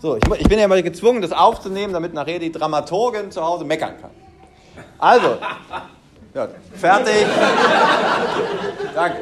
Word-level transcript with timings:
So, 0.00 0.16
ich, 0.16 0.22
ich 0.40 0.48
bin 0.48 0.58
ja 0.58 0.68
mal 0.68 0.82
gezwungen, 0.82 1.20
das 1.20 1.32
aufzunehmen, 1.32 1.92
damit 1.92 2.14
nachher 2.14 2.38
die 2.38 2.52
Dramaturgin 2.52 3.30
zu 3.30 3.44
Hause 3.44 3.64
meckern 3.64 3.94
kann. 4.00 4.10
Also, 4.98 5.38
ja, 6.34 6.48
fertig. 6.74 7.26
Danke. 8.94 9.18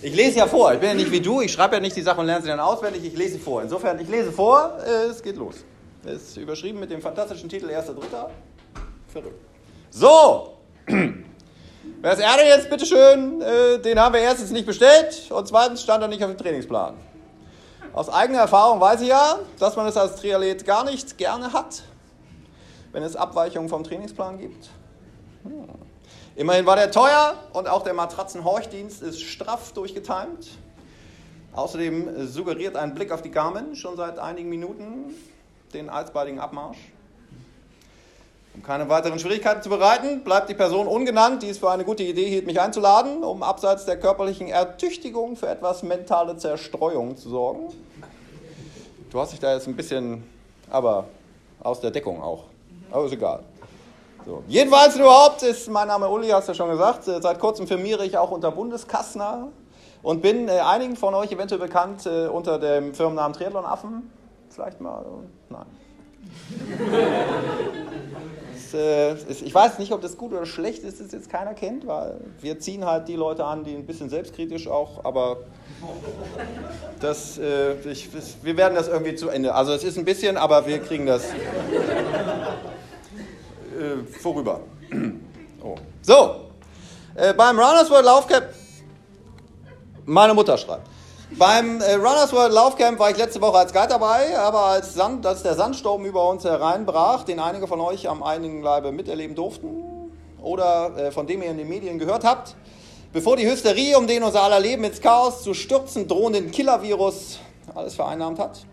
Ich 0.00 0.14
lese 0.14 0.38
ja 0.38 0.46
vor. 0.46 0.72
Ich 0.72 0.80
bin 0.80 0.90
ja 0.90 0.94
nicht 0.94 1.10
wie 1.10 1.20
du. 1.20 1.40
Ich 1.40 1.52
schreibe 1.52 1.76
ja 1.76 1.80
nicht 1.80 1.96
die 1.96 2.02
Sachen 2.02 2.20
und 2.20 2.26
lerne 2.26 2.42
sie 2.42 2.48
dann 2.48 2.60
auswendig. 2.60 3.04
Ich 3.04 3.16
lese 3.16 3.34
sie 3.34 3.38
vor. 3.38 3.62
Insofern, 3.62 3.98
ich 4.00 4.08
lese 4.08 4.32
vor. 4.32 4.78
Äh, 4.86 5.10
es 5.10 5.22
geht 5.22 5.36
los. 5.36 5.64
Es 6.04 6.22
ist 6.22 6.36
überschrieben 6.36 6.80
mit 6.80 6.90
dem 6.90 7.00
fantastischen 7.00 7.48
Titel 7.48 7.66
1.3. 7.70 7.94
Verrückt. 9.08 9.40
So. 9.90 10.58
Wer 10.86 12.12
ist 12.12 12.20
Erde 12.20 12.42
jetzt, 12.46 12.68
bitteschön? 12.68 13.40
Äh, 13.40 13.78
den 13.78 13.98
haben 13.98 14.14
wir 14.14 14.20
erstens 14.20 14.50
nicht 14.50 14.66
bestellt 14.66 15.30
und 15.30 15.48
zweitens 15.48 15.82
stand 15.82 16.02
er 16.02 16.08
nicht 16.08 16.22
auf 16.22 16.30
dem 16.30 16.38
Trainingsplan. 16.38 16.94
Aus 17.94 18.08
eigener 18.08 18.40
Erfahrung 18.40 18.80
weiß 18.80 19.02
ich 19.02 19.08
ja, 19.08 19.38
dass 19.60 19.76
man 19.76 19.86
es 19.86 19.96
als 19.96 20.16
Triathlet 20.16 20.64
gar 20.64 20.84
nicht 20.84 21.16
gerne 21.16 21.52
hat, 21.52 21.84
wenn 22.90 23.04
es 23.04 23.14
Abweichungen 23.14 23.68
vom 23.68 23.84
Trainingsplan 23.84 24.38
gibt. 24.38 24.68
Hm. 25.44 25.68
Immerhin 26.34 26.66
war 26.66 26.74
der 26.74 26.90
teuer 26.90 27.34
und 27.52 27.68
auch 27.68 27.84
der 27.84 27.94
Matratzenhorchdienst 27.94 29.00
ist 29.00 29.22
straff 29.22 29.72
durchgetimt. 29.72 30.58
Außerdem 31.52 32.26
suggeriert 32.26 32.74
ein 32.74 32.96
Blick 32.96 33.12
auf 33.12 33.22
die 33.22 33.30
Garmin 33.30 33.76
schon 33.76 33.96
seit 33.96 34.18
einigen 34.18 34.48
Minuten 34.48 35.14
den 35.72 35.88
alsbaldigen 35.88 36.40
Abmarsch. 36.40 36.78
Um 38.54 38.62
keine 38.62 38.88
weiteren 38.88 39.18
Schwierigkeiten 39.18 39.62
zu 39.62 39.68
bereiten, 39.68 40.22
bleibt 40.22 40.48
die 40.48 40.54
Person 40.54 40.86
ungenannt, 40.86 41.42
die 41.42 41.48
es 41.48 41.58
für 41.58 41.70
eine 41.70 41.84
gute 41.84 42.04
Idee 42.04 42.28
hielt, 42.28 42.46
mich 42.46 42.60
einzuladen, 42.60 43.24
um 43.24 43.42
abseits 43.42 43.84
der 43.84 43.98
körperlichen 43.98 44.46
Ertüchtigung 44.46 45.36
für 45.36 45.48
etwas 45.48 45.82
mentale 45.82 46.36
Zerstreuung 46.36 47.16
zu 47.16 47.30
sorgen. 47.30 47.74
Du 49.10 49.20
hast 49.20 49.32
dich 49.32 49.40
da 49.40 49.52
jetzt 49.52 49.66
ein 49.66 49.74
bisschen, 49.74 50.22
aber 50.70 51.06
aus 51.62 51.80
der 51.80 51.90
Deckung 51.90 52.22
auch. 52.22 52.44
Aber 52.92 53.06
ist 53.06 53.12
egal. 53.12 53.40
So. 54.24 54.44
Jedenfalls 54.46 54.96
überhaupt 54.96 55.42
ist 55.42 55.68
mein 55.68 55.88
Name 55.88 56.08
Uli, 56.08 56.28
hast 56.28 56.48
du 56.48 56.52
ja 56.52 56.56
schon 56.56 56.70
gesagt. 56.70 57.04
Seit 57.04 57.38
kurzem 57.40 57.66
firmiere 57.66 58.06
ich 58.06 58.16
auch 58.16 58.30
unter 58.30 58.52
Bundeskassner 58.52 59.48
und 60.02 60.22
bin 60.22 60.48
äh, 60.48 60.60
einigen 60.60 60.96
von 60.96 61.14
euch 61.14 61.32
eventuell 61.32 61.60
bekannt 61.60 62.06
äh, 62.06 62.28
unter 62.28 62.58
dem 62.58 62.94
Firmennamen 62.94 63.36
Triathlon 63.36 63.64
Affen. 63.64 64.10
Vielleicht 64.48 64.80
mal, 64.80 65.04
nein. 65.50 65.66
Äh, 68.74 69.14
ich 69.30 69.54
weiß 69.54 69.78
nicht, 69.78 69.92
ob 69.92 70.00
das 70.02 70.16
gut 70.16 70.32
oder 70.32 70.46
schlecht 70.46 70.82
ist, 70.82 71.00
das 71.00 71.12
jetzt 71.12 71.30
keiner 71.30 71.54
kennt, 71.54 71.86
weil 71.86 72.20
wir 72.40 72.58
ziehen 72.58 72.84
halt 72.84 73.08
die 73.08 73.16
Leute 73.16 73.44
an, 73.44 73.64
die 73.64 73.74
ein 73.74 73.86
bisschen 73.86 74.10
selbstkritisch 74.10 74.66
auch, 74.66 75.04
aber 75.04 75.38
das, 77.00 77.38
äh, 77.38 77.74
ich, 77.88 78.08
wir 78.42 78.56
werden 78.56 78.74
das 78.74 78.88
irgendwie 78.88 79.14
zu 79.14 79.28
Ende. 79.28 79.54
Also 79.54 79.72
es 79.72 79.84
ist 79.84 79.96
ein 79.96 80.04
bisschen, 80.04 80.36
aber 80.36 80.66
wir 80.66 80.80
kriegen 80.80 81.06
das 81.06 81.24
äh, 81.24 81.34
vorüber. 84.20 84.60
Oh. 85.62 85.76
So, 86.02 86.36
äh, 87.14 87.32
beim 87.32 87.58
Runners 87.58 87.90
World 87.90 88.04
Laufcamp, 88.04 88.46
meine 90.04 90.34
Mutter 90.34 90.58
schreibt. 90.58 90.93
Beim 91.36 91.80
äh, 91.80 91.94
Runners 91.94 92.32
World 92.32 92.52
Laufcamp 92.52 93.00
war 93.00 93.10
ich 93.10 93.16
letzte 93.16 93.40
Woche 93.40 93.58
als 93.58 93.72
Guide 93.72 93.88
dabei, 93.88 94.38
aber 94.38 94.66
als, 94.66 94.94
Sand, 94.94 95.26
als 95.26 95.42
der 95.42 95.54
Sandsturm 95.54 96.04
über 96.04 96.28
uns 96.28 96.44
hereinbrach, 96.44 97.24
den 97.24 97.40
einige 97.40 97.66
von 97.66 97.80
euch 97.80 98.08
am 98.08 98.22
einigen 98.22 98.62
Leibe 98.62 98.92
miterleben 98.92 99.34
durften 99.34 99.82
oder 100.40 100.96
äh, 100.96 101.10
von 101.10 101.26
dem 101.26 101.42
ihr 101.42 101.50
in 101.50 101.58
den 101.58 101.68
Medien 101.68 101.98
gehört 101.98 102.22
habt, 102.22 102.54
bevor 103.12 103.36
die 103.36 103.50
Hysterie, 103.50 103.98
um 103.98 104.06
den 104.06 104.22
unser 104.22 104.42
aller 104.42 104.60
Leben 104.60 104.84
ins 104.84 105.00
Chaos 105.00 105.42
zu 105.42 105.54
stürzen 105.54 106.06
drohenden 106.06 106.52
Killer-Virus 106.52 107.40
alles 107.74 107.96
vereinnahmt 107.96 108.38
hat. 108.38 108.64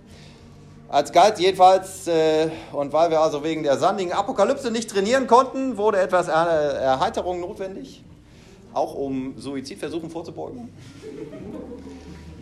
Als 0.87 1.11
Guide 1.11 1.41
jedenfalls, 1.41 2.05
äh, 2.07 2.49
und 2.73 2.93
weil 2.93 3.09
wir 3.09 3.21
also 3.21 3.43
wegen 3.43 3.63
der 3.63 3.77
sandigen 3.77 4.13
Apokalypse 4.13 4.69
nicht 4.69 4.91
trainieren 4.91 5.25
konnten, 5.25 5.77
wurde 5.77 5.99
etwas 5.99 6.27
Erheiterung 6.27 7.39
notwendig, 7.39 8.03
auch 8.75 8.93
um 8.93 9.33
Suizidversuchen 9.39 10.11
vorzubeugen. 10.11 10.69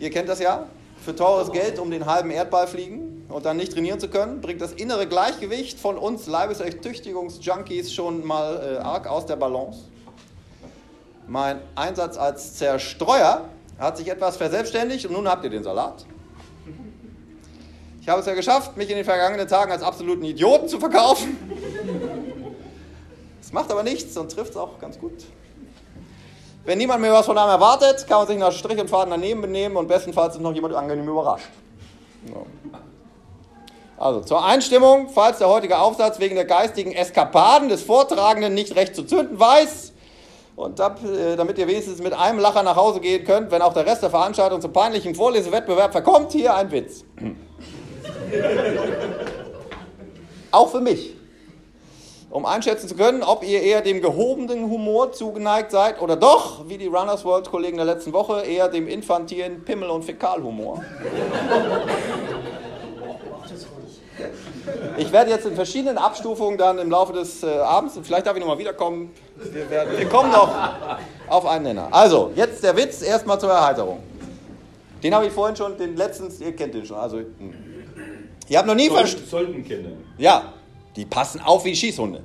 Ihr 0.00 0.10
kennt 0.10 0.28
das 0.28 0.40
ja. 0.40 0.66
Für 1.04 1.14
teures 1.14 1.52
Geld 1.52 1.78
um 1.78 1.90
den 1.90 2.06
halben 2.06 2.30
Erdball 2.30 2.66
fliegen 2.66 3.24
und 3.28 3.46
dann 3.46 3.56
nicht 3.56 3.72
trainieren 3.72 4.00
zu 4.00 4.08
können, 4.08 4.40
bringt 4.40 4.60
das 4.60 4.72
innere 4.72 5.06
Gleichgewicht 5.06 5.78
von 5.78 5.96
uns 5.96 6.26
Leibesertüchtigungsjunkies 6.26 7.92
schon 7.92 8.26
mal 8.26 8.78
äh, 8.78 8.78
arg 8.78 9.06
aus 9.06 9.24
der 9.26 9.36
Balance. 9.36 9.80
Mein 11.26 11.60
Einsatz 11.74 12.16
als 12.16 12.56
Zerstreuer 12.56 13.48
hat 13.78 13.96
sich 13.96 14.08
etwas 14.08 14.36
verselbstständigt 14.36 15.06
und 15.06 15.12
nun 15.12 15.28
habt 15.28 15.44
ihr 15.44 15.50
den 15.50 15.62
Salat. 15.62 16.04
Ich 18.00 18.08
habe 18.08 18.20
es 18.20 18.26
ja 18.26 18.34
geschafft, 18.34 18.76
mich 18.76 18.90
in 18.90 18.96
den 18.96 19.04
vergangenen 19.04 19.46
Tagen 19.46 19.70
als 19.72 19.82
absoluten 19.82 20.24
Idioten 20.24 20.68
zu 20.68 20.80
verkaufen. 20.80 21.36
Es 23.40 23.52
macht 23.52 23.70
aber 23.70 23.82
nichts 23.82 24.16
und 24.16 24.32
trifft 24.32 24.50
es 24.50 24.56
auch 24.56 24.78
ganz 24.78 24.98
gut. 24.98 25.12
Wenn 26.64 26.78
niemand 26.78 27.00
mehr 27.00 27.12
was 27.12 27.26
von 27.26 27.38
einem 27.38 27.50
erwartet, 27.50 28.06
kann 28.06 28.18
man 28.18 28.26
sich 28.26 28.38
nach 28.38 28.52
Strich 28.52 28.78
und 28.78 28.90
Faden 28.90 29.10
daneben 29.10 29.40
benehmen 29.40 29.76
und 29.76 29.88
bestenfalls 29.88 30.34
ist 30.34 30.42
noch 30.42 30.52
jemand 30.52 30.74
angenehm 30.74 31.08
überrascht. 31.08 31.48
So. 32.26 32.46
Also 33.96 34.20
zur 34.20 34.44
Einstimmung, 34.44 35.08
falls 35.08 35.38
der 35.38 35.48
heutige 35.48 35.78
Aufsatz 35.78 36.20
wegen 36.20 36.34
der 36.34 36.44
geistigen 36.44 36.92
Eskapaden 36.92 37.68
des 37.68 37.82
Vortragenden 37.82 38.54
nicht 38.54 38.76
recht 38.76 38.94
zu 38.94 39.04
zünden 39.04 39.38
weiß 39.38 39.92
und 40.56 40.80
äh, 40.80 41.36
damit 41.36 41.58
ihr 41.58 41.66
wenigstens 41.66 42.02
mit 42.02 42.12
einem 42.12 42.38
Lacher 42.38 42.62
nach 42.62 42.76
Hause 42.76 43.00
gehen 43.00 43.24
könnt, 43.24 43.50
wenn 43.50 43.62
auch 43.62 43.74
der 43.74 43.86
Rest 43.86 44.02
der 44.02 44.10
Veranstaltung 44.10 44.60
zum 44.60 44.72
peinlichen 44.72 45.14
Vorlesewettbewerb 45.14 45.92
verkommt, 45.92 46.32
hier 46.32 46.54
ein 46.54 46.70
Witz. 46.70 47.04
auch 50.50 50.70
für 50.70 50.80
mich 50.80 51.14
um 52.30 52.46
einschätzen 52.46 52.88
zu 52.88 52.94
können, 52.94 53.22
ob 53.22 53.42
ihr 53.44 53.60
eher 53.60 53.82
dem 53.82 54.00
gehobenen 54.00 54.70
Humor 54.70 55.12
zugeneigt 55.12 55.72
seid 55.72 56.00
oder 56.00 56.16
doch, 56.16 56.68
wie 56.68 56.78
die 56.78 56.86
Runners 56.86 57.24
World 57.24 57.50
Kollegen 57.50 57.76
der 57.76 57.86
letzten 57.86 58.12
Woche, 58.12 58.42
eher 58.42 58.68
dem 58.68 58.86
infantilen 58.86 59.64
Pimmel- 59.64 59.90
und 59.90 60.04
Fäkalhumor. 60.04 60.82
Ich 64.96 65.10
werde 65.10 65.30
jetzt 65.30 65.46
in 65.46 65.54
verschiedenen 65.54 65.98
Abstufungen 65.98 66.56
dann 66.56 66.78
im 66.78 66.90
Laufe 66.90 67.12
des 67.12 67.42
äh, 67.42 67.48
Abends, 67.48 67.96
und 67.96 68.04
vielleicht 68.04 68.26
darf 68.26 68.36
ich 68.36 68.40
nochmal 68.40 68.58
wiederkommen, 68.58 69.10
wir, 69.36 69.68
werden, 69.68 69.98
wir 69.98 70.08
kommen 70.08 70.30
noch 70.30 70.54
auf 71.26 71.46
einen 71.46 71.64
Nenner. 71.64 71.88
Also, 71.90 72.30
jetzt 72.36 72.62
der 72.62 72.76
Witz, 72.76 73.02
erstmal 73.02 73.40
zur 73.40 73.50
Erheiterung. 73.50 74.00
Den 75.02 75.14
habe 75.14 75.26
ich 75.26 75.32
vorhin 75.32 75.56
schon, 75.56 75.76
den 75.78 75.96
letzten, 75.96 76.30
ihr 76.42 76.54
kennt 76.54 76.74
den 76.74 76.84
schon. 76.84 76.98
Also, 76.98 77.16
hm. 77.16 77.54
ihr 78.48 78.58
habt 78.58 78.68
noch 78.68 78.74
nie 78.74 78.90
verstanden. 78.90 79.26
Sollten 79.26 79.64
kennen. 79.64 80.04
Ja, 80.18 80.52
die 80.96 81.04
passen 81.04 81.40
auf 81.40 81.64
wie 81.64 81.74
Schießhunde. 81.74 82.22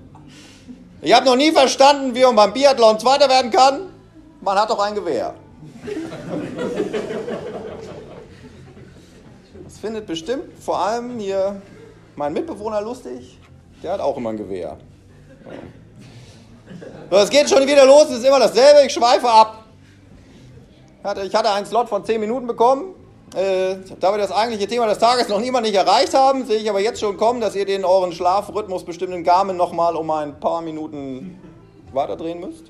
Ich 1.01 1.13
habe 1.13 1.25
noch 1.25 1.35
nie 1.35 1.51
verstanden, 1.51 2.15
wie 2.15 2.23
man 2.23 2.35
beim 2.35 2.53
Biathlon 2.53 2.99
Zweiter 2.99 3.29
werden 3.29 3.51
kann. 3.51 3.93
Man 4.41 4.57
hat 4.57 4.69
doch 4.69 4.79
ein 4.79 4.95
Gewehr. 4.95 5.35
Das 9.63 9.77
findet 9.77 10.07
bestimmt 10.07 10.57
vor 10.59 10.79
allem 10.79 11.19
hier 11.19 11.61
mein 12.15 12.33
Mitbewohner 12.33 12.81
lustig. 12.81 13.39
Der 13.83 13.93
hat 13.93 13.99
auch 13.99 14.17
immer 14.17 14.31
ein 14.31 14.37
Gewehr. 14.37 14.77
So, 17.11 17.17
es 17.17 17.29
geht 17.29 17.49
schon 17.49 17.67
wieder 17.67 17.85
los, 17.85 18.05
es 18.05 18.17
ist 18.17 18.25
immer 18.25 18.39
dasselbe, 18.39 18.85
ich 18.85 18.93
schweife 18.93 19.29
ab. 19.29 19.63
Ich 21.23 21.35
hatte 21.35 21.51
einen 21.51 21.67
Slot 21.67 21.87
von 21.87 22.03
10 22.03 22.19
Minuten 22.19 22.47
bekommen. 22.47 22.95
Äh, 23.35 23.79
da 23.99 24.13
wir 24.13 24.17
das 24.17 24.31
eigentliche 24.31 24.65
Thema 24.65 24.87
des 24.87 24.97
Tages 24.97 25.27
noch 25.27 25.41
niemand 25.41 25.65
nicht 25.65 25.75
erreicht 25.75 26.13
haben, 26.13 26.45
sehe 26.45 26.55
ich 26.55 26.69
aber 26.69 26.79
jetzt 26.79 27.01
schon 27.01 27.17
kommen, 27.17 27.41
dass 27.41 27.53
ihr 27.53 27.65
den 27.65 27.83
euren 27.83 28.13
Schlafrhythmus 28.13 28.85
bestimmten 28.85 29.25
Garmin 29.25 29.57
nochmal 29.57 29.97
um 29.97 30.09
ein 30.09 30.39
paar 30.39 30.61
Minuten 30.61 31.37
weiterdrehen 31.91 32.39
müsst. 32.39 32.63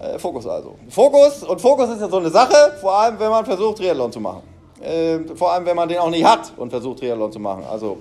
Äh, 0.00 0.20
Fokus 0.20 0.46
also. 0.46 0.76
Fokus, 0.88 1.42
und 1.42 1.60
Fokus 1.60 1.90
ist 1.90 2.00
ja 2.00 2.08
so 2.08 2.18
eine 2.18 2.30
Sache, 2.30 2.76
vor 2.80 2.96
allem 2.96 3.18
wenn 3.18 3.30
man 3.30 3.44
versucht, 3.44 3.78
Triathlon 3.78 4.12
zu 4.12 4.20
machen. 4.20 4.42
Äh, 4.80 5.18
vor 5.34 5.50
allem 5.50 5.66
wenn 5.66 5.74
man 5.74 5.88
den 5.88 5.98
auch 5.98 6.10
nicht 6.10 6.24
hat 6.24 6.52
und 6.56 6.70
versucht, 6.70 7.00
Triathlon 7.00 7.32
zu 7.32 7.40
machen. 7.40 7.64
Also, 7.68 7.98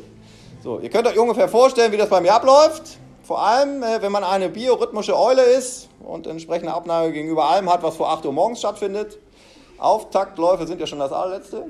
so, 0.63 0.77
ihr 0.79 0.89
könnt 0.91 1.07
euch 1.07 1.17
ungefähr 1.17 1.49
vorstellen, 1.49 1.91
wie 1.91 1.97
das 1.97 2.09
bei 2.09 2.21
mir 2.21 2.35
abläuft. 2.35 2.99
Vor 3.23 3.41
allem, 3.41 3.81
äh, 3.81 3.99
wenn 4.03 4.11
man 4.11 4.23
eine 4.23 4.49
biorhythmische 4.49 5.17
Eule 5.17 5.41
ist 5.41 5.89
und 6.05 6.27
entsprechende 6.27 6.71
Abnahme 6.71 7.11
gegenüber 7.11 7.45
allem 7.45 7.73
hat, 7.73 7.81
was 7.81 7.95
vor 7.95 8.11
8 8.11 8.23
Uhr 8.27 8.33
morgens 8.33 8.59
stattfindet. 8.59 9.17
Auftaktläufe 9.83 10.65
sind 10.65 10.79
ja 10.79 10.87
schon 10.87 10.99
das 10.99 11.11
allerletzte. 11.11 11.65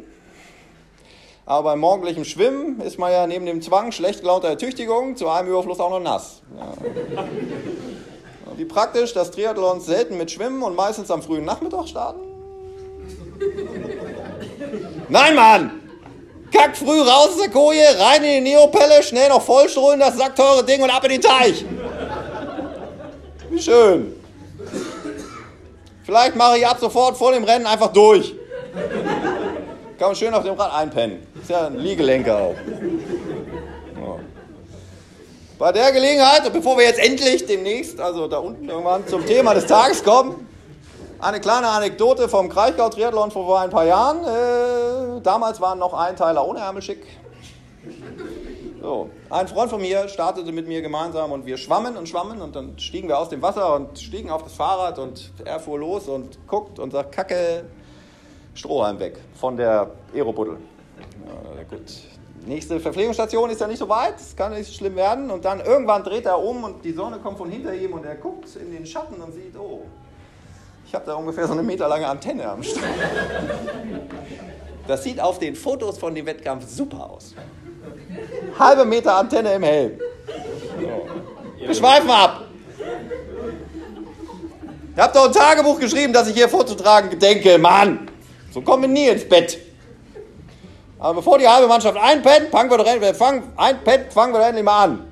Aber 1.45 1.71
beim 1.71 1.79
morgendlichen 1.79 2.23
Schwimmen 2.23 2.79
ist 2.81 2.97
man 2.97 3.11
ja 3.11 3.27
neben 3.27 3.45
dem 3.45 3.61
Zwang 3.61 3.91
schlecht 3.91 4.21
gelaunter 4.21 4.49
Ertüchtigung 4.49 5.17
zu 5.17 5.27
einem 5.29 5.49
Überfluss 5.49 5.79
auch 5.79 5.89
noch 5.89 5.99
nass. 5.99 6.41
Ja. 6.57 7.25
Wie 8.55 8.65
praktisch, 8.65 9.13
dass 9.13 9.31
Triathlons 9.31 9.85
selten 9.87 10.17
mit 10.17 10.31
Schwimmen 10.31 10.61
und 10.61 10.75
meistens 10.75 11.09
am 11.09 11.23
frühen 11.23 11.43
Nachmittag 11.43 11.87
starten? 11.87 12.21
Nein, 15.09 15.35
Mann! 15.35 15.71
Kack 16.51 16.77
früh 16.77 17.01
raus 17.01 17.29
aus 17.29 17.37
der 17.37 17.49
Koje, 17.49 17.83
rein 17.99 18.23
in 18.23 18.45
die 18.45 18.51
Neopelle, 18.51 19.01
schnell 19.01 19.29
noch 19.29 19.41
vollströmen 19.41 19.99
das 19.99 20.15
sackteure 20.15 20.61
Ding 20.63 20.83
und 20.83 20.91
ab 20.91 21.03
in 21.05 21.09
den 21.09 21.21
Teich. 21.21 21.65
Wie 23.49 23.59
schön. 23.59 24.22
Vielleicht 26.03 26.35
mache 26.35 26.57
ich 26.57 26.67
ab 26.67 26.77
sofort 26.79 27.17
vor 27.17 27.31
dem 27.31 27.43
Rennen 27.43 27.65
einfach 27.65 27.91
durch. 27.91 28.35
Kann 29.97 30.09
man 30.09 30.15
schön 30.15 30.33
auf 30.33 30.43
dem 30.43 30.55
Rad 30.55 30.73
einpennen. 30.73 31.25
Ist 31.41 31.49
ja 31.49 31.67
ein 31.67 31.77
Liegelenker 31.77 32.37
auch. 32.37 32.55
Ja. 33.95 34.19
Bei 35.57 35.71
der 35.71 35.91
Gelegenheit, 35.93 36.51
bevor 36.51 36.77
wir 36.77 36.85
jetzt 36.85 36.99
endlich 36.99 37.45
demnächst, 37.45 37.99
also 37.99 38.27
da 38.27 38.39
unten 38.39 38.67
irgendwann 38.67 39.07
zum 39.07 39.25
Thema 39.25 39.53
des 39.53 39.65
Tages 39.65 40.03
kommen, 40.03 40.47
eine 41.19 41.39
kleine 41.39 41.69
Anekdote 41.69 42.27
vom 42.27 42.49
Kraichgau-Triathlon 42.49 43.31
vor 43.31 43.61
ein 43.61 43.69
paar 43.69 43.85
Jahren. 43.85 44.25
Äh, 44.25 45.21
damals 45.21 45.61
waren 45.61 45.79
noch 45.79 45.93
Einteiler 45.93 46.45
ohne 46.45 46.59
Ärmelschick. 46.59 47.05
So, 48.81 49.09
ein 49.33 49.47
Freund 49.47 49.71
von 49.71 49.81
mir 49.81 50.07
startete 50.09 50.51
mit 50.51 50.67
mir 50.67 50.83
gemeinsam 50.83 51.31
und 51.31 51.47
wir 51.47 51.57
schwammen 51.57 51.97
und 51.97 52.07
schwammen 52.07 52.39
und 52.39 52.55
dann 52.55 52.77
stiegen 52.77 53.07
wir 53.07 53.17
aus 53.17 53.29
dem 53.29 53.41
Wasser 53.41 53.75
und 53.75 53.97
stiegen 53.97 54.29
auf 54.29 54.43
das 54.43 54.53
Fahrrad 54.53 54.99
und 54.99 55.31
er 55.43 55.59
fuhr 55.59 55.79
los 55.79 56.07
und 56.07 56.37
guckt 56.47 56.77
und 56.77 56.91
sagt, 56.91 57.11
Kacke, 57.11 57.65
Strohhalm 58.53 58.99
weg 58.99 59.17
von 59.33 59.57
der 59.57 59.89
Aerobuddel. 60.13 60.57
Ja, 61.57 61.63
gut. 61.63 61.81
Nächste 62.45 62.79
Verpflegungsstation 62.79 63.49
ist 63.49 63.59
ja 63.59 63.67
nicht 63.67 63.79
so 63.79 63.89
weit, 63.89 64.17
es 64.17 64.35
kann 64.35 64.53
nicht 64.53 64.67
so 64.67 64.73
schlimm 64.73 64.95
werden. 64.95 65.31
Und 65.31 65.45
dann 65.45 65.61
irgendwann 65.61 66.03
dreht 66.03 66.25
er 66.27 66.37
um 66.37 66.63
und 66.63 66.85
die 66.85 66.91
Sonne 66.91 67.17
kommt 67.17 67.39
von 67.39 67.49
hinter 67.49 67.73
ihm 67.73 67.93
und 67.93 68.05
er 68.05 68.15
guckt 68.15 68.55
in 68.55 68.71
den 68.71 68.85
Schatten 68.85 69.19
und 69.19 69.33
sieht, 69.33 69.57
oh, 69.57 69.81
ich 70.85 70.93
habe 70.93 71.05
da 71.05 71.15
ungefähr 71.15 71.47
so 71.47 71.53
eine 71.53 71.63
meterlange 71.63 72.05
Antenne 72.05 72.47
am 72.47 72.61
Start. 72.61 72.85
Das 74.85 75.03
sieht 75.03 75.19
auf 75.19 75.39
den 75.39 75.55
Fotos 75.55 75.97
von 75.97 76.13
dem 76.13 76.25
Wettkampf 76.27 76.67
super 76.67 77.09
aus. 77.09 77.33
Halbe 78.59 78.85
Meter 78.85 79.15
Antenne 79.15 79.53
im 79.53 79.63
Helm. 79.63 79.99
Wir 81.57 81.73
schweifen 81.73 82.09
ab. 82.09 82.43
Ich 84.95 85.01
habe 85.01 85.13
doch 85.13 85.25
ein 85.25 85.31
Tagebuch 85.31 85.79
geschrieben, 85.79 86.13
das 86.13 86.27
ich 86.27 86.35
hier 86.35 86.47
vorzutragen 86.47 87.09
gedenke. 87.09 87.57
Mann, 87.57 88.07
so 88.53 88.61
kommen 88.61 88.83
wir 88.83 88.89
nie 88.89 89.07
ins 89.07 89.27
Bett. 89.27 89.57
Aber 90.99 91.15
bevor 91.15 91.39
die 91.39 91.47
halbe 91.47 91.67
Mannschaft 91.67 91.97
einpennt, 91.97 92.49
fangen 92.51 92.69
wir 92.69 92.77
doch 92.77 92.85
endlich, 92.85 93.15
fang, 93.15 93.43
einpennt, 93.57 94.13
fangen 94.13 94.33
wir 94.33 94.39
doch 94.39 94.45
endlich 94.45 94.63
mal 94.63 94.83
an. 94.83 95.07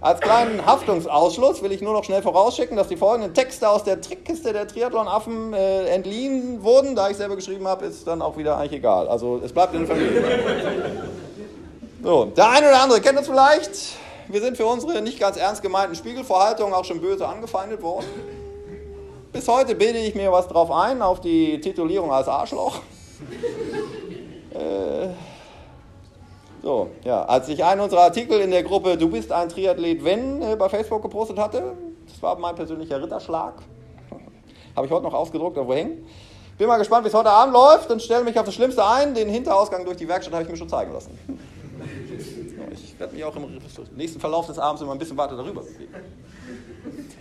Als 0.00 0.20
kleinen 0.20 0.64
Haftungsausschluss 0.64 1.62
will 1.62 1.72
ich 1.72 1.80
nur 1.82 1.92
noch 1.92 2.04
schnell 2.04 2.22
vorausschicken, 2.22 2.76
dass 2.76 2.88
die 2.88 2.96
folgenden 2.96 3.34
Texte 3.34 3.68
aus 3.68 3.82
der 3.84 4.00
Trickkiste 4.00 4.52
der 4.52 4.68
Triathlonaffen 4.68 5.52
äh, 5.52 5.86
entliehen 5.86 6.62
wurden. 6.62 6.94
Da 6.94 7.10
ich 7.10 7.16
selber 7.16 7.36
geschrieben 7.36 7.66
habe, 7.66 7.86
ist 7.86 8.06
dann 8.06 8.22
auch 8.22 8.36
wieder 8.36 8.56
eigentlich 8.56 8.78
egal. 8.80 9.08
Also 9.08 9.40
es 9.44 9.52
bleibt 9.52 9.74
in 9.74 9.86
der 9.86 9.88
Familie. 9.88 10.24
So, 12.06 12.26
der 12.26 12.48
eine 12.50 12.68
oder 12.68 12.82
andere 12.82 13.00
kennt 13.00 13.18
uns 13.18 13.26
vielleicht. 13.26 13.96
Wir 14.28 14.40
sind 14.40 14.56
für 14.56 14.64
unsere 14.64 15.02
nicht 15.02 15.18
ganz 15.18 15.36
ernst 15.36 15.60
gemeinten 15.60 15.96
Spiegelvorhaltungen 15.96 16.72
auch 16.72 16.84
schon 16.84 17.00
böse 17.00 17.26
angefeindet 17.26 17.82
worden. 17.82 18.06
Bis 19.32 19.48
heute 19.48 19.74
bilde 19.74 19.98
ich 19.98 20.14
mir 20.14 20.30
was 20.30 20.46
drauf 20.46 20.70
ein, 20.70 21.02
auf 21.02 21.20
die 21.20 21.60
Titulierung 21.60 22.12
als 22.12 22.28
Arschloch. 22.28 22.76
äh, 24.54 25.08
so, 26.62 26.90
ja, 27.02 27.24
als 27.24 27.48
ich 27.48 27.64
einen 27.64 27.80
unserer 27.80 28.02
Artikel 28.02 28.38
in 28.38 28.52
der 28.52 28.62
Gruppe 28.62 28.96
Du 28.96 29.10
bist 29.10 29.32
ein 29.32 29.48
Triathlet, 29.48 30.04
wenn 30.04 30.40
äh, 30.42 30.54
bei 30.54 30.68
Facebook 30.68 31.02
gepostet 31.02 31.40
hatte, 31.40 31.72
das 32.06 32.22
war 32.22 32.38
mein 32.38 32.54
persönlicher 32.54 33.02
Ritterschlag. 33.02 33.54
Habe 34.76 34.86
ich 34.86 34.92
heute 34.92 35.02
noch 35.02 35.14
ausgedruckt, 35.14 35.56
irgendwo 35.56 35.74
hängen. 35.74 36.06
Bin 36.56 36.68
mal 36.68 36.78
gespannt, 36.78 37.02
wie 37.02 37.08
es 37.08 37.14
heute 37.14 37.30
Abend 37.30 37.52
läuft 37.52 37.90
und 37.90 38.00
stelle 38.00 38.22
mich 38.22 38.38
auf 38.38 38.46
das 38.46 38.54
Schlimmste 38.54 38.86
ein. 38.86 39.12
Den 39.12 39.28
Hinterausgang 39.28 39.84
durch 39.84 39.96
die 39.96 40.06
Werkstatt 40.06 40.34
habe 40.34 40.44
ich 40.44 40.48
mir 40.48 40.56
schon 40.56 40.68
zeigen 40.68 40.92
lassen. 40.92 41.18
Ich 42.82 42.98
werde 42.98 43.14
mich 43.14 43.24
auch 43.24 43.36
im 43.36 43.60
nächsten 43.96 44.20
Verlauf 44.20 44.46
des 44.46 44.58
Abends 44.58 44.82
immer 44.82 44.92
ein 44.92 44.98
bisschen 44.98 45.16
weiter 45.16 45.36
darüber 45.36 45.62
bewegen. 45.62 45.94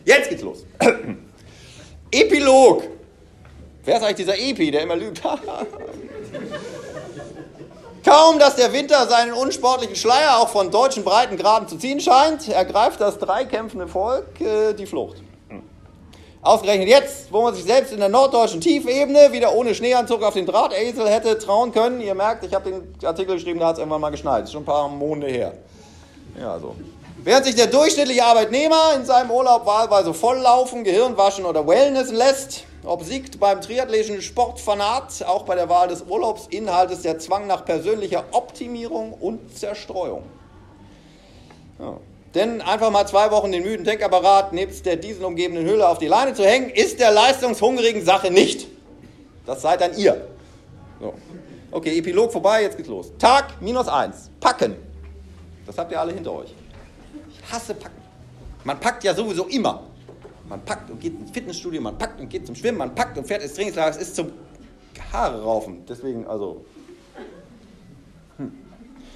Jetzt 0.05 0.29
geht's 0.29 0.43
los. 0.43 0.65
Epilog. 2.11 2.83
Wer 3.83 3.97
ist 3.97 4.03
eigentlich 4.03 4.15
dieser 4.15 4.37
Epi, 4.37 4.71
der 4.71 4.83
immer 4.83 4.95
lügt? 4.95 5.21
Kaum, 8.05 8.37
dass 8.39 8.55
der 8.55 8.71
Winter 8.71 9.07
seinen 9.07 9.33
unsportlichen 9.33 9.95
Schleier 9.95 10.37
auch 10.37 10.49
von 10.49 10.69
deutschen 10.69 11.03
Breitengraden 11.03 11.67
zu 11.67 11.77
ziehen 11.77 11.99
scheint, 11.99 12.47
ergreift 12.47 13.01
das 13.01 13.17
dreikämpfende 13.17 13.87
Volk 13.87 14.39
äh, 14.41 14.73
die 14.73 14.85
Flucht. 14.85 15.17
Ausgerechnet 16.45 16.87
jetzt, 16.87 17.33
wo 17.33 17.41
man 17.41 17.55
sich 17.55 17.63
selbst 17.63 17.91
in 17.91 17.99
der 17.99 18.07
norddeutschen 18.07 18.61
Tiefebene 18.61 19.31
wieder 19.31 19.55
ohne 19.55 19.73
Schneeanzug 19.73 20.21
auf 20.21 20.35
den 20.35 20.45
Drahtesel 20.45 21.09
hätte 21.09 21.39
trauen 21.39 21.71
können. 21.71 21.99
Ihr 22.01 22.13
merkt, 22.13 22.45
ich 22.45 22.53
habe 22.53 22.69
den 22.69 22.95
Artikel 23.03 23.33
geschrieben, 23.33 23.59
da 23.59 23.69
hat 23.69 23.73
es 23.73 23.79
irgendwann 23.79 24.01
mal 24.01 24.11
geschneit. 24.11 24.43
Das 24.43 24.49
ist 24.49 24.53
schon 24.53 24.61
ein 24.61 24.65
paar 24.67 24.87
Monate 24.87 25.31
her. 25.31 25.53
Ja, 26.39 26.59
so. 26.59 26.75
Während 27.23 27.45
sich 27.45 27.55
der 27.55 27.65
durchschnittliche 27.65 28.23
Arbeitnehmer 28.23 28.93
in 28.95 29.05
seinem 29.05 29.31
Urlaub 29.31 29.65
wahlweise 29.65 30.13
volllaufen, 30.13 30.83
Gehirn 30.83 31.17
waschen 31.17 31.45
oder 31.45 31.65
Wellness 31.65 32.11
lässt, 32.11 32.65
obsiegt 32.83 33.39
beim 33.39 33.59
triathlischen 33.59 34.21
Sportfanat 34.21 35.25
auch 35.27 35.45
bei 35.45 35.55
der 35.55 35.67
Wahl 35.67 35.87
des 35.87 36.03
Urlaubsinhaltes 36.03 37.01
der 37.01 37.17
Zwang 37.17 37.47
nach 37.47 37.65
persönlicher 37.65 38.23
Optimierung 38.33 39.13
und 39.13 39.57
Zerstreuung. 39.57 40.21
Ja. 41.79 41.97
Denn 42.35 42.61
einfach 42.61 42.91
mal 42.91 43.07
zwei 43.07 43.31
Wochen 43.31 43.53
den 43.53 43.63
müden 43.63 43.85
Denkapparat 43.85 44.51
nebst 44.51 44.85
der 44.85 44.97
dieselumgebenden 44.97 45.65
Hülle 45.65 45.87
auf 45.87 45.99
die 45.99 46.07
Leine 46.07 46.33
zu 46.33 46.45
hängen, 46.45 46.69
ist 46.69 46.99
der 46.99 47.11
leistungshungrigen 47.11 48.03
Sache 48.03 48.29
nicht. 48.29 48.67
Das 49.45 49.61
seid 49.61 49.79
dann 49.79 49.97
ihr. 49.97 50.27
So. 50.99 51.13
Okay, 51.71 51.97
Epilog 51.97 52.33
vorbei, 52.33 52.63
jetzt 52.63 52.75
geht's 52.75 52.89
los. 52.89 53.11
Tag 53.17 53.61
minus 53.61 53.87
eins. 53.87 54.29
Packen. 54.41 54.75
Das 55.65 55.77
habt 55.77 55.93
ihr 55.93 55.99
alle 55.99 56.11
hinter 56.11 56.33
euch. 56.33 56.53
Ich 57.29 57.53
hasse 57.53 57.73
Packen. 57.73 58.01
Man 58.65 58.79
packt 58.81 59.05
ja 59.05 59.13
sowieso 59.13 59.45
immer. 59.45 59.83
Man 60.49 60.63
packt 60.63 60.91
und 60.91 60.99
geht 60.99 61.17
ins 61.17 61.31
Fitnessstudio, 61.31 61.81
man 61.81 61.97
packt 61.97 62.19
und 62.19 62.29
geht 62.29 62.45
zum 62.45 62.55
Schwimmen, 62.55 62.77
man 62.77 62.93
packt 62.93 63.17
und 63.17 63.25
fährt 63.25 63.43
ins 63.43 63.53
Trainingslager. 63.53 63.91
Es 63.91 63.97
ist 63.97 64.15
zum 64.15 64.31
Haare 65.13 65.41
raufen. 65.41 65.85
Deswegen, 65.87 66.27
also. 66.27 66.65
Hm. 68.37 68.51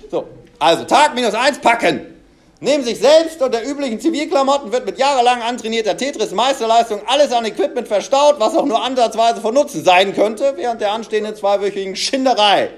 So, 0.10 0.26
also 0.58 0.86
Tag 0.86 1.16
minus 1.16 1.34
eins, 1.34 1.60
packen. 1.60 2.19
Neben 2.62 2.84
sich 2.84 3.00
selbst 3.00 3.42
und 3.42 3.54
der 3.54 3.66
üblichen 3.66 4.02
Zivilklamotten 4.02 4.74
wird 4.74 4.86
mit 4.86 4.98
jahrelang 4.98 5.42
antrainierter 5.42 5.96
Tetris-Meisterleistung 5.96 7.02
alles 7.06 7.32
an 7.32 7.46
Equipment 7.46 7.88
verstaut, 7.88 8.36
was 8.40 8.54
auch 8.54 8.66
nur 8.66 8.84
ansatzweise 8.84 9.40
von 9.40 9.54
Nutzen 9.54 9.82
sein 9.86 10.14
könnte, 10.14 10.54
während 10.58 10.82
der 10.82 10.92
anstehenden 10.92 11.36
zweiwöchigen 11.36 11.96
Schinderei. 11.96 12.70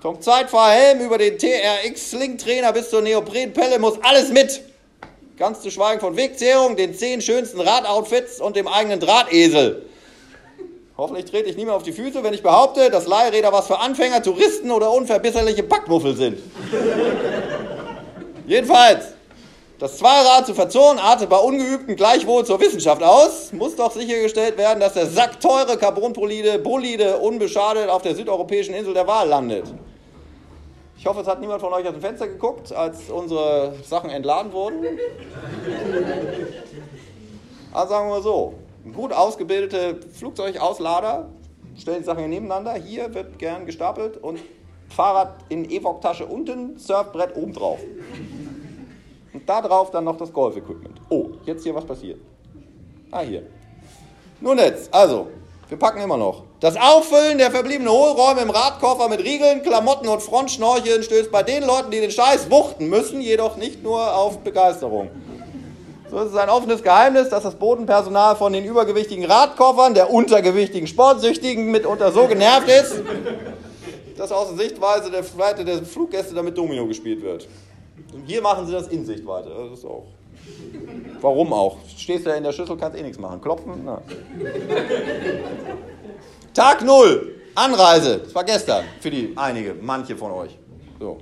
Vom 0.00 0.22
Zeitfahrhelm 0.22 1.00
über 1.00 1.18
den 1.18 1.36
TRX-Slingtrainer 1.36 2.72
bis 2.72 2.88
zur 2.88 3.02
Neoprenpelle 3.02 3.78
muss 3.78 3.98
alles 4.02 4.30
mit. 4.30 4.62
Ganz 5.36 5.60
zu 5.60 5.70
schweigen 5.70 6.00
von 6.00 6.16
Wegzehrung, 6.16 6.76
den 6.76 6.94
zehn 6.94 7.20
schönsten 7.20 7.60
Radoutfits 7.60 8.40
und 8.40 8.56
dem 8.56 8.66
eigenen 8.66 8.98
Drahtesel. 8.98 9.84
Hoffentlich 10.96 11.26
trete 11.26 11.50
ich 11.50 11.56
nie 11.56 11.66
mehr 11.66 11.74
auf 11.74 11.82
die 11.82 11.92
Füße, 11.92 12.22
wenn 12.22 12.32
ich 12.32 12.42
behaupte, 12.42 12.88
dass 12.88 13.06
Leihräder 13.06 13.52
was 13.52 13.66
für 13.66 13.78
Anfänger, 13.78 14.22
Touristen 14.22 14.70
oder 14.70 14.90
unverbesserliche 14.90 15.64
Backmuffel 15.64 16.16
sind. 16.16 16.38
Jedenfalls, 18.46 19.14
das 19.78 19.96
Zweirad 19.96 20.46
zu 20.46 20.54
verzurren 20.54 20.98
artet 20.98 21.28
bei 21.30 21.38
Ungeübten 21.38 21.96
gleichwohl 21.96 22.44
zur 22.44 22.60
Wissenschaft 22.60 23.02
aus. 23.02 23.52
Muss 23.52 23.74
doch 23.74 23.90
sichergestellt 23.90 24.58
werden, 24.58 24.80
dass 24.80 24.92
der 24.92 25.06
Sack 25.06 25.40
teure 25.40 25.76
Carbonpolide 25.78 26.58
Bolide 26.58 27.16
unbeschadet 27.18 27.88
auf 27.88 28.02
der 28.02 28.14
südeuropäischen 28.14 28.74
Insel 28.74 28.94
der 28.94 29.06
Wahl 29.06 29.28
landet. 29.28 29.64
Ich 30.98 31.06
hoffe, 31.06 31.20
es 31.20 31.26
hat 31.26 31.40
niemand 31.40 31.60
von 31.60 31.72
euch 31.72 31.86
aus 31.86 31.92
dem 31.92 32.00
Fenster 32.00 32.28
geguckt, 32.28 32.72
als 32.72 33.10
unsere 33.10 33.74
Sachen 33.84 34.10
entladen 34.10 34.52
wurden. 34.52 34.76
Also 37.72 37.88
sagen 37.92 38.08
wir 38.08 38.14
mal 38.14 38.22
so, 38.22 38.54
gut 38.94 39.12
ausgebildete 39.12 40.00
Flugzeugauslader 40.12 41.28
stellen 41.76 41.98
die 41.98 42.04
Sachen 42.04 42.20
hier 42.20 42.28
nebeneinander. 42.28 42.74
Hier 42.74 43.12
wird 43.12 43.38
gern 43.38 43.66
gestapelt 43.66 44.16
und 44.16 44.38
Fahrrad 44.88 45.34
in 45.48 45.68
Evok-Tasche 45.68 46.24
unten, 46.26 46.78
Surfbrett 46.78 47.36
oben 47.36 47.52
drauf. 47.52 47.80
Da 49.46 49.60
drauf 49.60 49.90
dann 49.90 50.04
noch 50.04 50.16
das 50.16 50.32
Golf-Equipment. 50.32 51.00
Oh, 51.10 51.30
jetzt 51.44 51.62
hier 51.62 51.74
was 51.74 51.84
passiert. 51.84 52.18
Ah, 53.10 53.20
hier. 53.20 53.42
Nun 54.40 54.58
jetzt, 54.58 54.92
also, 54.92 55.28
wir 55.68 55.78
packen 55.78 56.00
immer 56.00 56.16
noch. 56.16 56.44
Das 56.60 56.76
Auffüllen 56.76 57.38
der 57.38 57.50
verbliebenen 57.50 57.92
Hohlräume 57.92 58.40
im 58.40 58.50
Radkoffer 58.50 59.08
mit 59.08 59.20
Riegeln, 59.20 59.62
Klamotten 59.62 60.08
und 60.08 60.22
Frontschnorcheln 60.22 61.02
stößt 61.02 61.30
bei 61.30 61.42
den 61.42 61.64
Leuten, 61.64 61.90
die 61.90 62.00
den 62.00 62.10
Scheiß 62.10 62.50
wuchten 62.50 62.88
müssen, 62.88 63.20
jedoch 63.20 63.56
nicht 63.56 63.82
nur 63.82 64.14
auf 64.14 64.38
Begeisterung. 64.38 65.10
So 66.10 66.20
ist 66.20 66.30
es 66.32 66.36
ein 66.36 66.48
offenes 66.48 66.82
Geheimnis, 66.82 67.28
dass 67.28 67.42
das 67.42 67.54
Bodenpersonal 67.54 68.36
von 68.36 68.52
den 68.52 68.64
übergewichtigen 68.64 69.24
Radkoffern, 69.24 69.94
der 69.94 70.10
untergewichtigen 70.10 70.86
Sportsüchtigen 70.86 71.70
mitunter 71.70 72.12
so 72.12 72.26
genervt 72.26 72.68
ist, 72.68 73.02
dass 74.16 74.30
aus 74.30 74.48
der 74.48 74.58
Sichtweise 74.58 75.10
der 75.10 75.22
der 75.64 75.82
Fluggäste 75.84 76.34
damit 76.34 76.56
Domino 76.56 76.86
gespielt 76.86 77.22
wird. 77.22 77.48
Und 78.12 78.26
hier 78.26 78.42
machen 78.42 78.66
sie 78.66 78.72
das 78.72 78.88
in 78.88 79.04
Sichtweite. 79.04 79.50
Das 79.50 79.78
ist 79.78 79.84
auch. 79.84 80.06
Warum 81.20 81.52
auch? 81.52 81.78
Stehst 81.96 82.26
du 82.26 82.30
ja 82.30 82.36
in 82.36 82.44
der 82.44 82.52
Schüssel, 82.52 82.76
kannst 82.76 82.98
eh 82.98 83.02
nichts 83.02 83.18
machen. 83.18 83.40
Klopfen? 83.40 83.82
Na. 83.84 84.02
Tag 86.52 86.82
0. 86.82 87.34
Anreise. 87.54 88.18
Das 88.18 88.34
war 88.34 88.44
gestern 88.44 88.84
für 89.00 89.10
die 89.10 89.32
einige, 89.36 89.74
manche 89.74 90.16
von 90.16 90.32
euch. 90.32 90.58
So. 90.98 91.18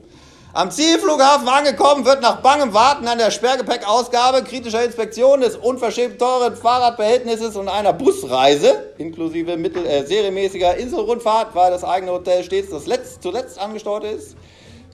Am 0.54 0.70
Zielflughafen 0.70 1.48
angekommen, 1.48 2.04
wird 2.04 2.20
nach 2.20 2.42
bangem 2.42 2.74
Warten 2.74 3.08
an 3.08 3.16
der 3.16 3.30
Sperrgepäckausgabe, 3.30 4.42
kritischer 4.44 4.84
Inspektion 4.84 5.40
des 5.40 5.56
unverschämt 5.56 6.18
teuren 6.18 6.56
Fahrradbehältnisses 6.56 7.56
und 7.56 7.68
einer 7.68 7.94
Busreise, 7.94 8.92
inklusive 8.98 9.56
mittel, 9.56 9.86
äh, 9.86 10.04
serienmäßiger 10.04 10.76
Inselrundfahrt, 10.76 11.54
weil 11.54 11.70
das 11.70 11.84
eigene 11.84 12.12
Hotel 12.12 12.44
stets 12.44 12.68
das 12.68 12.86
letzt, 12.86 13.22
zuletzt 13.22 13.58
angesteuert 13.58 14.04
ist, 14.04 14.36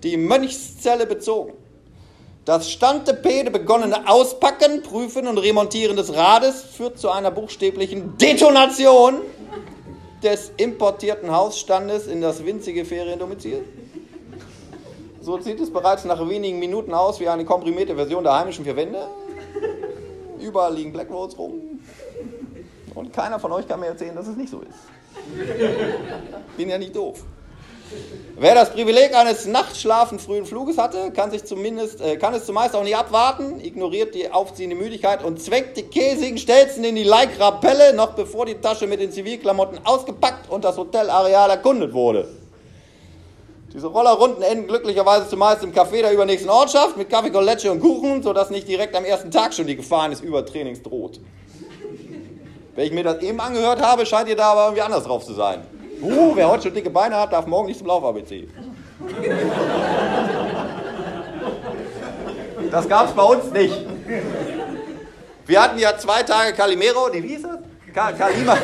die 0.05 0.17
Mönchszelle 0.17 1.07
bezogen. 1.07 1.55
Das 2.49 2.71
Standtepede 2.71 3.51
begonnene 3.51 4.09
Auspacken, 4.09 4.81
Prüfen 4.83 5.29
und 5.29 5.37
Remontieren 5.37 5.99
des 5.99 6.15
Rades 6.15 6.63
führt 6.63 6.99
zu 6.99 7.11
einer 7.11 7.31
buchstäblichen 7.31 8.17
Detonation 8.17 9.17
des 10.23 10.51
importierten 10.57 11.31
Hausstandes 11.31 12.07
in 12.07 12.23
das 12.23 12.47
winzige 12.47 12.87
Feriendomizil. 12.87 13.67
So 15.21 15.39
sieht 15.39 15.61
es 15.61 15.71
bereits 15.71 16.07
nach 16.07 16.27
wenigen 16.27 16.59
Minuten 16.59 16.95
aus 16.95 17.21
wie 17.21 17.29
eine 17.29 17.45
komprimierte 17.45 17.97
Version 17.97 18.25
der 18.25 18.39
heimischen 18.39 18.65
vier 18.65 18.77
Wände. 18.77 19.09
Überall 20.41 20.75
liegen 20.75 20.91
Black 20.91 21.11
Rolls 21.11 21.37
rum. 21.37 21.81
Und 22.95 23.13
keiner 23.13 23.39
von 23.39 23.53
euch 23.53 23.69
kann 23.69 23.79
mir 23.79 23.89
erzählen, 23.89 24.17
dass 24.17 24.27
es 24.27 24.37
nicht 24.39 24.49
so 24.49 24.63
ist. 24.63 26.57
Bin 26.57 26.71
ja 26.71 26.79
nicht 26.79 26.97
doof. 26.97 27.23
Wer 28.41 28.55
das 28.55 28.71
Privileg 28.71 29.17
eines 29.17 29.47
Nachtschlafen 29.47 30.21
frühen 30.21 30.47
Fluges 30.47 30.79
hatte, 30.79 31.11
kann, 31.11 31.31
sich 31.33 31.45
zumindest, 31.45 32.01
äh, 32.01 32.17
kann 32.17 32.35
es 32.35 32.47
zumeist 32.47 32.77
auch 32.77 32.85
nicht 32.85 32.97
abwarten, 32.97 33.61
ignoriert 33.61 34.15
die 34.15 34.31
aufziehende 34.31 34.77
Müdigkeit 34.77 35.25
und 35.25 35.43
zwängt 35.43 35.77
die 35.77 35.83
käsigen 35.83 36.39
Stelzen 36.39 36.85
in 36.85 36.95
die 36.95 37.03
Lycra-Pelle, 37.03 37.95
noch 37.95 38.13
bevor 38.15 38.47
die 38.47 38.55
Tasche 38.55 38.87
mit 38.87 39.01
den 39.01 39.11
Zivilklamotten 39.11 39.81
ausgepackt 39.85 40.51
und 40.51 40.65
das 40.65 40.77
Hotelareal 40.77 41.51
erkundet 41.51 41.93
wurde. 41.93 42.29
Diese 43.75 43.89
Rollerrunden 43.89 44.43
enden 44.43 44.69
glücklicherweise 44.69 45.29
zumeist 45.29 45.63
im 45.65 45.73
Café 45.73 46.01
der 46.01 46.13
übernächsten 46.13 46.49
Ortschaft 46.49 46.97
mit 46.97 47.11
Kaffee, 47.11 47.31
Collecce 47.31 47.71
und 47.71 47.81
Kuchen, 47.81 48.23
sodass 48.23 48.51
nicht 48.51 48.69
direkt 48.69 48.95
am 48.95 49.05
ersten 49.05 49.31
Tag 49.31 49.53
schon 49.53 49.67
die 49.67 49.77
Gefahr 49.77 50.05
eines 50.05 50.21
Übertrainings 50.21 50.83
droht. 50.83 51.21
Wenn 52.75 52.87
ich 52.87 52.93
mir 52.93 53.03
das 53.03 53.21
eben 53.23 53.41
angehört 53.41 53.83
habe, 53.83 54.07
scheint 54.07 54.29
ihr 54.29 54.37
da 54.37 54.53
aber 54.53 54.65
irgendwie 54.67 54.83
anders 54.83 55.05
drauf 55.05 55.25
zu 55.25 55.35
sein. 55.35 55.78
Uh, 56.01 56.33
wer 56.35 56.49
heute 56.49 56.65
schon 56.65 56.75
dicke 56.75 56.91
Beine 56.91 57.17
hat, 57.17 57.33
darf 57.33 57.47
morgen 57.47 57.67
nicht 57.67 57.79
zum 57.79 57.89
Lauf-ABC. 57.89 58.49
Das 62.71 62.89
gab 62.89 63.09
es 63.09 63.13
bei 63.13 63.23
uns 63.23 63.51
nicht. 63.51 63.75
Wir 65.47 65.63
hatten 65.63 65.79
ja 65.79 65.97
zwei 65.97 66.23
Tage 66.23 66.53
Calimero, 66.53 67.09
nee, 67.13 67.23
wie 67.23 67.29
hieß 67.29 67.43
das? 67.43 67.59
Kalima. 68.17 68.57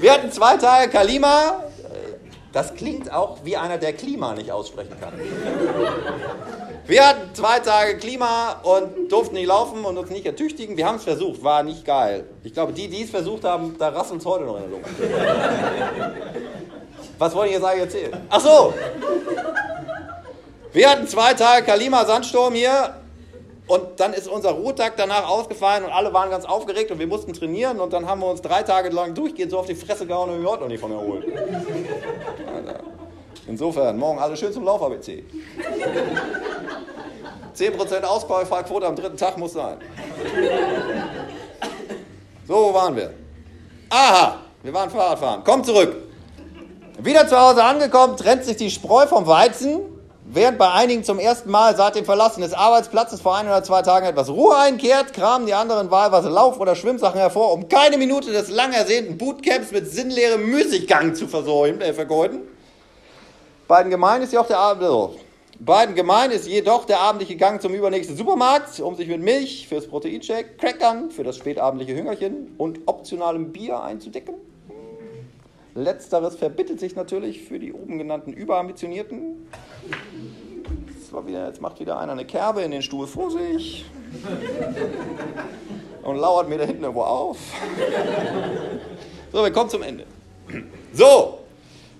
Wir 0.00 0.12
hatten 0.12 0.30
zwei 0.30 0.56
Tage 0.56 0.90
Kalima, 0.90 1.64
das 2.52 2.74
klingt 2.74 3.10
auch 3.12 3.38
wie 3.44 3.56
einer, 3.56 3.78
der 3.78 3.92
Klima 3.94 4.34
nicht 4.34 4.50
aussprechen 4.50 4.94
kann. 5.00 5.12
Wir 6.86 7.08
hatten 7.08 7.34
zwei 7.34 7.60
Tage 7.60 7.96
Klima 7.96 8.60
und 8.62 9.10
durften 9.10 9.36
nicht 9.36 9.46
laufen 9.46 9.86
und 9.86 9.96
uns 9.96 10.10
nicht 10.10 10.26
ertüchtigen. 10.26 10.76
Wir 10.76 10.86
haben 10.86 10.96
es 10.96 11.04
versucht, 11.04 11.42
war 11.42 11.62
nicht 11.62 11.84
geil. 11.84 12.24
Ich 12.42 12.52
glaube, 12.52 12.74
die, 12.74 12.88
die 12.88 13.04
es 13.04 13.10
versucht 13.10 13.44
haben, 13.44 13.74
da 13.78 13.88
rasseln 13.88 14.18
es 14.18 14.26
heute 14.26 14.44
noch 14.44 14.56
in 14.56 14.62
der 14.62 14.70
Luft. 14.70 14.90
Was 17.18 17.34
wollte 17.34 17.48
ich 17.48 17.54
jetzt 17.54 17.64
eigentlich 17.64 17.84
erzählen? 17.84 18.26
Ach 18.28 18.40
so! 18.40 18.74
Wir 20.74 20.90
hatten 20.90 21.06
zwei 21.06 21.32
Tage 21.32 21.64
Kalima 21.64 22.04
Sandsturm 22.04 22.52
hier 22.52 22.94
und 23.66 23.82
dann 23.96 24.12
ist 24.12 24.28
unser 24.28 24.50
Ruhetag 24.50 24.94
danach 24.98 25.26
ausgefallen 25.26 25.84
und 25.84 25.90
alle 25.90 26.12
waren 26.12 26.28
ganz 26.28 26.44
aufgeregt 26.44 26.90
und 26.90 26.98
wir 26.98 27.06
mussten 27.06 27.32
trainieren 27.32 27.80
und 27.80 27.94
dann 27.94 28.06
haben 28.06 28.20
wir 28.20 28.26
uns 28.26 28.42
drei 28.42 28.62
Tage 28.62 28.90
lang 28.90 29.14
durchgehend 29.14 29.52
so 29.52 29.58
auf 29.58 29.66
die 29.66 29.74
Fresse 29.74 30.04
gehauen 30.04 30.28
und 30.28 30.42
wir 30.42 30.50
heute 30.50 30.62
noch 30.62 30.68
nicht 30.68 30.80
von 30.80 30.92
erholt. 30.92 31.24
Insofern, 33.46 33.96
morgen 33.98 34.18
alle 34.18 34.36
schön 34.36 34.52
zum 34.52 34.64
Lauf-ABC. 34.64 35.24
10% 37.54 38.02
Ausfallquote 38.02 38.86
am 38.86 38.96
dritten 38.96 39.16
Tag 39.16 39.38
muss 39.38 39.52
sein. 39.52 39.78
So, 42.46 42.56
wo 42.56 42.74
waren 42.74 42.94
wir? 42.94 43.10
Aha, 43.88 44.38
wir 44.62 44.74
waren 44.74 44.90
Fahrradfahren. 44.90 45.40
Komm 45.44 45.64
zurück. 45.64 45.96
Wieder 46.98 47.26
zu 47.26 47.40
Hause 47.40 47.64
angekommen, 47.64 48.18
trennt 48.18 48.44
sich 48.44 48.58
die 48.58 48.70
Spreu 48.70 49.06
vom 49.06 49.26
Weizen 49.26 49.80
Während 50.26 50.56
bei 50.56 50.72
einigen 50.72 51.04
zum 51.04 51.18
ersten 51.18 51.50
Mal 51.50 51.76
seit 51.76 51.96
dem 51.96 52.06
Verlassen 52.06 52.40
des 52.40 52.54
Arbeitsplatzes 52.54 53.20
vor 53.20 53.36
ein 53.36 53.46
oder 53.46 53.62
zwei 53.62 53.82
Tagen 53.82 54.06
etwas 54.06 54.30
Ruhe 54.30 54.56
einkehrt, 54.56 55.12
kramen 55.12 55.46
die 55.46 55.52
anderen 55.52 55.90
wahlweise 55.90 56.30
Lauf- 56.30 56.58
oder 56.58 56.74
Schwimmsachen 56.74 57.20
hervor, 57.20 57.52
um 57.52 57.68
keine 57.68 57.98
Minute 57.98 58.32
des 58.32 58.48
lang 58.48 58.72
ersehnten 58.72 59.18
Bootcamps 59.18 59.70
mit 59.70 59.92
sinnleerem 59.92 60.48
Müßiggang 60.48 61.14
zu 61.14 61.28
versäumen, 61.28 61.82
äh, 61.82 61.92
vergeuden. 61.92 62.40
Beiden 63.68 63.90
gemein 63.90 64.22
ist 64.22 64.32
jedoch 64.32 64.46
der 64.46 64.58
Abend, 64.58 64.82
beiden 65.60 65.94
gemein 65.94 66.30
ist 66.30 66.48
jedoch 66.48 66.84
der 66.84 67.00
abendliche 67.00 67.36
Gang 67.36 67.60
zum 67.60 67.74
übernächsten 67.74 68.16
Supermarkt, 68.16 68.80
um 68.80 68.94
sich 68.96 69.08
mit 69.08 69.22
Milch 69.22 69.68
fürs 69.68 69.86
Proteincheck, 69.86 70.58
Crackern 70.58 71.10
für 71.10 71.24
das 71.24 71.36
spätabendliche 71.36 71.94
Hüngerchen 71.94 72.54
und 72.58 72.80
optionalem 72.86 73.52
Bier 73.52 73.82
einzudecken. 73.82 74.34
Letzteres 75.74 76.36
verbittet 76.36 76.78
sich 76.78 76.94
natürlich 76.94 77.42
für 77.42 77.58
die 77.58 77.72
oben 77.72 77.98
genannten 77.98 78.32
Überambitionierten. 78.32 79.48
Wieder, 81.26 81.46
jetzt 81.46 81.60
macht 81.60 81.78
wieder 81.78 81.96
einer 82.00 82.10
eine 82.10 82.24
Kerbe 82.24 82.62
in 82.62 82.72
den 82.72 82.82
Stuhl 82.82 83.06
vor 83.06 83.30
sich 83.30 83.84
und 86.02 86.16
lauert 86.16 86.48
mir 86.48 86.58
da 86.58 86.64
hinten 86.64 86.82
irgendwo 86.82 87.02
auf. 87.02 87.38
So, 89.30 89.44
wir 89.44 89.52
kommen 89.52 89.70
zum 89.70 89.82
Ende. 89.82 90.06
So, 90.92 91.38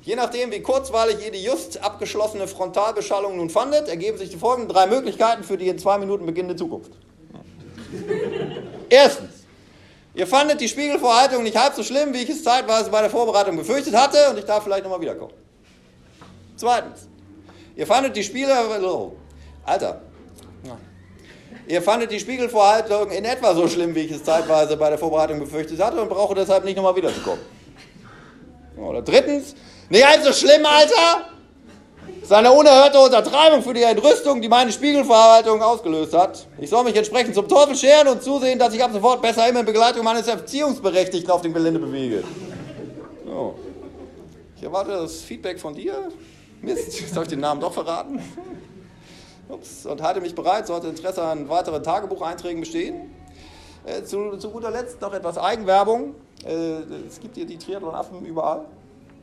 je 0.04 0.16
nachdem, 0.16 0.50
wie 0.52 0.60
kurzweilig 0.60 1.24
ihr 1.24 1.32
die 1.32 1.42
just 1.42 1.82
abgeschlossene 1.82 2.46
Frontalbeschallung 2.46 3.36
nun 3.36 3.50
fandet, 3.50 3.88
ergeben 3.88 4.18
sich 4.18 4.30
die 4.30 4.36
folgenden 4.36 4.72
drei 4.72 4.86
Möglichkeiten 4.86 5.44
für 5.44 5.58
die 5.58 5.68
in 5.68 5.78
zwei 5.78 5.98
Minuten 5.98 6.26
beginnende 6.26 6.56
Zukunft. 6.56 6.92
Erstens, 8.88 9.44
Ihr 10.16 10.28
fandet 10.28 10.60
die 10.60 10.68
Spiegelvorhaltung 10.68 11.42
nicht 11.42 11.56
halb 11.56 11.74
so 11.74 11.82
schlimm, 11.82 12.14
wie 12.14 12.18
ich 12.18 12.30
es 12.30 12.44
zeitweise 12.44 12.88
bei 12.88 13.00
der 13.00 13.10
Vorbereitung 13.10 13.56
befürchtet 13.56 13.96
hatte 13.96 14.30
und 14.30 14.38
ich 14.38 14.44
darf 14.44 14.62
vielleicht 14.62 14.84
nochmal 14.84 15.00
wiederkommen. 15.00 15.32
Zweitens, 16.56 17.08
ihr 17.74 17.86
fandet 17.86 18.14
die 18.14 18.22
Spiele... 18.22 18.52
Oh, 18.82 19.14
Alter. 19.64 20.02
Ihr 21.66 21.82
fandet 21.82 22.12
die 22.12 22.20
Spiegelvorhaltung 22.20 23.10
in 23.10 23.24
etwa 23.24 23.54
so 23.54 23.66
schlimm, 23.66 23.94
wie 23.94 24.00
ich 24.00 24.12
es 24.12 24.22
zeitweise 24.22 24.76
bei 24.76 24.90
der 24.90 24.98
Vorbereitung 24.98 25.40
befürchtet 25.40 25.82
hatte 25.82 26.00
und 26.00 26.10
brauche 26.10 26.34
deshalb 26.34 26.64
nicht 26.64 26.76
nochmal 26.76 26.94
wiederzukommen. 26.94 27.40
Oder 28.76 29.02
drittens, 29.02 29.54
nicht 29.90 30.06
allzu 30.06 30.32
schlimm, 30.32 30.64
Alter! 30.64 31.34
Das 32.24 32.30
ist 32.30 32.32
eine 32.32 32.52
unerhörte 32.52 32.98
Untertreibung 32.98 33.62
für 33.62 33.74
die 33.74 33.82
Entrüstung, 33.82 34.40
die 34.40 34.48
meine 34.48 34.72
Spiegelverhaltung 34.72 35.60
ausgelöst 35.60 36.14
hat. 36.14 36.46
Ich 36.58 36.70
soll 36.70 36.82
mich 36.84 36.96
entsprechend 36.96 37.34
zum 37.34 37.46
Teufel 37.46 37.76
scheren 37.76 38.08
und 38.08 38.22
zusehen, 38.22 38.58
dass 38.58 38.72
ich 38.72 38.82
ab 38.82 38.92
sofort 38.94 39.20
besser 39.20 39.46
immer 39.46 39.60
in 39.60 39.66
Begleitung 39.66 40.02
meines 40.02 40.26
Erziehungsberechtigten 40.26 41.30
auf 41.30 41.42
dem 41.42 41.52
Gelände 41.52 41.80
bewege. 41.80 42.24
So. 43.26 43.56
Ich 44.56 44.62
erwarte 44.62 44.92
das 44.92 45.20
Feedback 45.20 45.60
von 45.60 45.74
dir. 45.74 46.08
Mist, 46.62 46.98
habe 47.14 47.24
ich 47.24 47.28
den 47.28 47.40
Namen 47.40 47.60
doch 47.60 47.74
verraten. 47.74 48.22
Ups, 49.50 49.84
und 49.84 50.00
halte 50.00 50.22
mich 50.22 50.34
bereit, 50.34 50.66
sollte 50.66 50.86
Interesse 50.86 51.22
an 51.22 51.46
weiteren 51.50 51.82
Tagebucheinträgen 51.82 52.60
bestehen. 52.60 53.14
Äh, 53.84 54.02
zu, 54.04 54.38
zu, 54.38 54.48
guter 54.48 54.70
Letzt 54.70 55.02
noch 55.02 55.12
etwas 55.12 55.36
Eigenwerbung. 55.36 56.14
Äh, 56.42 57.06
es 57.06 57.20
gibt 57.20 57.36
hier 57.36 57.44
die 57.44 57.58
Triathlon-Affen 57.58 58.24
überall 58.24 58.64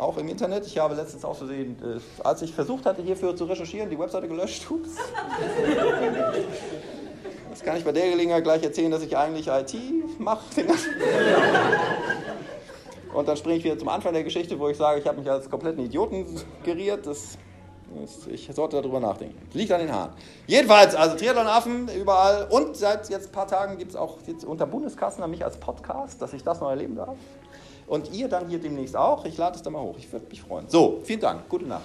auch 0.01 0.17
im 0.17 0.27
Internet. 0.27 0.65
Ich 0.65 0.77
habe 0.79 0.95
letztens 0.95 1.23
aus 1.23 1.37
Versehen, 1.37 1.77
äh, 1.83 1.99
als 2.23 2.41
ich 2.41 2.53
versucht 2.53 2.85
hatte, 2.85 3.01
hierfür 3.03 3.35
zu 3.35 3.45
recherchieren, 3.45 3.89
die 3.89 3.99
Webseite 3.99 4.27
gelöscht. 4.27 4.69
Ups. 4.69 4.89
Das 7.49 7.63
kann 7.63 7.75
ich 7.75 7.83
bei 7.83 7.91
der 7.91 8.09
Gelegenheit 8.09 8.45
gleich 8.45 8.63
erzählen, 8.63 8.89
dass 8.89 9.03
ich 9.03 9.17
eigentlich 9.17 9.47
IT 9.47 9.75
mache. 10.19 10.45
Und 13.13 13.27
dann 13.27 13.35
springe 13.35 13.57
ich 13.57 13.65
wieder 13.65 13.77
zum 13.77 13.89
Anfang 13.89 14.13
der 14.13 14.23
Geschichte, 14.23 14.57
wo 14.57 14.69
ich 14.69 14.77
sage, 14.77 15.01
ich 15.01 15.05
habe 15.05 15.19
mich 15.19 15.29
als 15.29 15.49
kompletten 15.49 15.83
Idioten 15.83 16.25
geriert. 16.63 17.05
Das, 17.05 17.37
das, 17.93 18.25
ich 18.27 18.49
sollte 18.53 18.81
darüber 18.81 19.01
nachdenken. 19.01 19.37
Liegt 19.51 19.73
an 19.73 19.81
den 19.81 19.91
Haaren. 19.91 20.13
Jedenfalls, 20.47 20.95
also 20.95 21.17
Triathlon-Affen 21.17 21.89
überall. 21.89 22.47
Und 22.49 22.77
seit 22.77 23.09
jetzt 23.09 23.27
ein 23.27 23.33
paar 23.33 23.47
Tagen 23.47 23.77
gibt 23.77 23.91
es 23.91 23.97
auch 23.97 24.19
jetzt 24.25 24.45
unter 24.45 24.65
Bundeskassen 24.65 25.21
an 25.21 25.29
mich 25.29 25.43
als 25.43 25.57
Podcast, 25.57 26.21
dass 26.21 26.31
ich 26.31 26.43
das 26.43 26.61
noch 26.61 26.69
erleben 26.69 26.95
darf. 26.95 27.17
Und 27.87 28.11
ihr 28.13 28.27
dann 28.27 28.47
hier 28.47 28.59
demnächst 28.59 28.95
auch. 28.95 29.25
Ich 29.25 29.37
lade 29.37 29.55
es 29.55 29.63
dann 29.63 29.73
mal 29.73 29.81
hoch. 29.81 29.95
Ich 29.97 30.11
würde 30.11 30.25
mich 30.29 30.41
freuen. 30.41 30.67
So, 30.69 31.01
vielen 31.03 31.19
Dank. 31.19 31.49
Gute 31.49 31.65
Nacht. 31.65 31.83